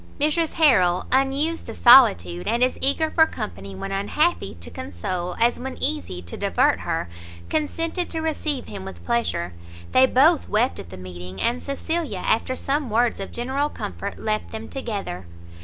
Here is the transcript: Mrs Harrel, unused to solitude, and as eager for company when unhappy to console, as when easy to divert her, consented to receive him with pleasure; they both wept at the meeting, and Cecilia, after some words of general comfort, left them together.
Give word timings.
Mrs 0.19 0.53
Harrel, 0.53 1.05
unused 1.11 1.67
to 1.67 1.75
solitude, 1.75 2.47
and 2.47 2.63
as 2.63 2.79
eager 2.81 3.11
for 3.11 3.27
company 3.27 3.75
when 3.75 3.91
unhappy 3.91 4.55
to 4.55 4.71
console, 4.71 5.35
as 5.39 5.59
when 5.59 5.77
easy 5.79 6.23
to 6.23 6.35
divert 6.35 6.79
her, 6.79 7.07
consented 7.49 8.09
to 8.09 8.19
receive 8.19 8.65
him 8.65 8.83
with 8.83 9.05
pleasure; 9.05 9.53
they 9.91 10.07
both 10.07 10.49
wept 10.49 10.79
at 10.79 10.89
the 10.89 10.97
meeting, 10.97 11.39
and 11.39 11.61
Cecilia, 11.61 12.23
after 12.25 12.55
some 12.55 12.89
words 12.89 13.19
of 13.19 13.31
general 13.31 13.69
comfort, 13.69 14.17
left 14.17 14.49
them 14.49 14.67
together. 14.69 15.27